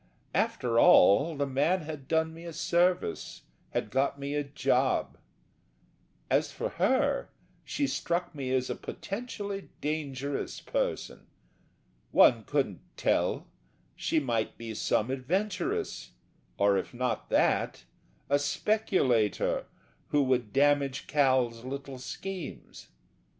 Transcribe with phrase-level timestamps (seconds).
[0.33, 5.19] After all, the man had done me a service; had got me a job.
[6.27, 7.29] As for her,
[7.63, 11.27] she struck me as a potentially dangerous person.
[12.09, 13.45] One couldn't tell,
[13.95, 16.13] she might be some adventuress,
[16.57, 17.83] or if not that,
[18.27, 19.67] a speculator
[20.07, 22.87] who would damage Cal's little schemes.